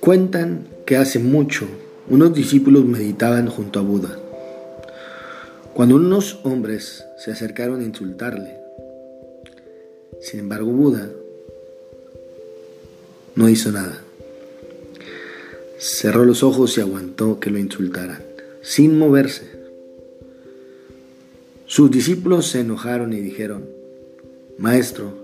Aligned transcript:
Cuentan 0.00 0.66
que 0.86 0.96
hace 0.96 1.18
mucho 1.18 1.66
unos 2.08 2.32
discípulos 2.32 2.86
meditaban 2.86 3.48
junto 3.48 3.78
a 3.78 3.82
Buda. 3.82 4.18
Cuando 5.74 5.96
unos 5.96 6.40
hombres 6.44 7.04
se 7.18 7.30
acercaron 7.30 7.80
a 7.80 7.84
insultarle, 7.84 8.56
sin 10.22 10.40
embargo 10.40 10.70
Buda 10.72 11.10
no 13.34 13.48
hizo 13.50 13.70
nada. 13.70 14.02
Cerró 15.78 16.24
los 16.24 16.42
ojos 16.42 16.78
y 16.78 16.80
aguantó 16.80 17.38
que 17.38 17.50
lo 17.50 17.58
insultaran, 17.58 18.22
sin 18.62 18.98
moverse. 18.98 19.57
Sus 21.78 21.92
discípulos 21.92 22.48
se 22.48 22.58
enojaron 22.58 23.12
y 23.12 23.20
dijeron, 23.20 23.64
Maestro, 24.58 25.14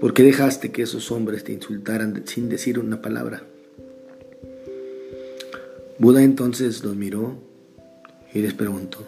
¿por 0.00 0.14
qué 0.14 0.22
dejaste 0.22 0.70
que 0.70 0.82
esos 0.82 1.10
hombres 1.10 1.42
te 1.42 1.52
insultaran 1.52 2.22
sin 2.26 2.48
decir 2.48 2.78
una 2.78 3.02
palabra? 3.02 3.42
Buda 5.98 6.22
entonces 6.22 6.84
los 6.84 6.94
miró 6.94 7.38
y 8.32 8.38
les 8.38 8.54
preguntó, 8.54 8.98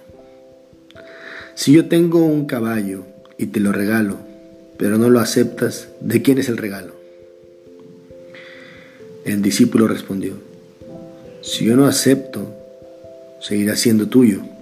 si 1.55 1.73
yo 1.73 1.87
tengo 1.87 2.27
un 2.27 2.47
caballo 2.47 3.05
y 3.39 3.47
te 3.47 3.61
lo 3.61 3.71
regalo, 3.71 4.17
pero 4.77 4.99
no 4.99 5.11
lo 5.11 5.21
aceptas, 5.21 5.89
¿de 6.01 6.21
quién 6.21 6.39
es 6.39 6.49
el 6.49 6.57
regalo? 6.57 6.95
El 9.25 9.41
discípulo 9.41 9.87
respondió, 9.87 10.35
si 11.43 11.67
yo 11.67 11.77
no 11.77 11.87
acepto, 11.87 12.53
seguirá 13.39 13.77
siendo 13.77 14.09
tuyo. 14.09 14.58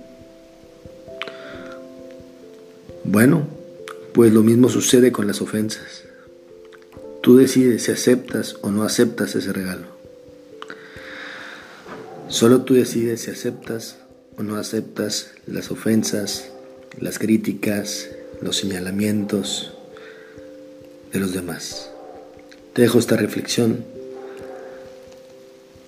Bueno, 3.08 3.46
pues 4.12 4.32
lo 4.32 4.42
mismo 4.42 4.68
sucede 4.68 5.12
con 5.12 5.26
las 5.26 5.40
ofensas. 5.40 6.04
Tú 7.22 7.36
decides 7.36 7.84
si 7.84 7.92
aceptas 7.92 8.56
o 8.62 8.70
no 8.70 8.82
aceptas 8.82 9.34
ese 9.34 9.52
regalo. 9.52 9.86
Solo 12.28 12.62
tú 12.62 12.74
decides 12.74 13.22
si 13.22 13.30
aceptas 13.30 13.98
o 14.36 14.42
no 14.42 14.56
aceptas 14.56 15.30
las 15.46 15.70
ofensas, 15.70 16.50
las 17.00 17.18
críticas, 17.18 18.10
los 18.40 18.56
señalamientos 18.56 19.72
de 21.12 21.20
los 21.20 21.32
demás. 21.32 21.90
Te 22.74 22.82
dejo 22.82 22.98
esta 22.98 23.16
reflexión 23.16 23.84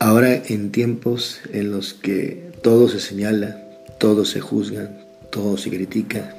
Ahora 0.01 0.41
en 0.47 0.71
tiempos 0.71 1.41
en 1.53 1.73
los 1.73 1.93
que 1.93 2.53
todo 2.63 2.89
se 2.89 3.01
señala, 3.01 3.61
todo 3.99 4.25
se 4.25 4.41
juzga, 4.41 4.93
todo 5.33 5.57
se 5.59 5.71
critica, 5.71 6.37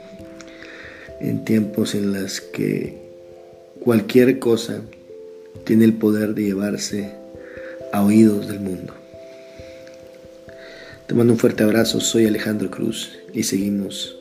en 1.19 1.43
tiempos 1.45 1.95
en 1.95 2.13
los 2.13 2.41
que 2.41 2.97
cualquier 3.79 4.39
cosa 4.39 4.81
tiene 5.65 5.85
el 5.85 5.93
poder 5.93 6.33
de 6.33 6.43
llevarse 6.43 7.11
a 7.91 8.03
oídos 8.03 8.47
del 8.47 8.59
mundo. 8.59 8.93
Te 11.07 11.15
mando 11.15 11.33
un 11.33 11.39
fuerte 11.39 11.63
abrazo, 11.63 11.99
soy 11.99 12.27
Alejandro 12.27 12.69
Cruz 12.69 13.17
y 13.33 13.43
seguimos 13.43 14.15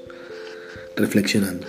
reflexionando. 0.96 1.66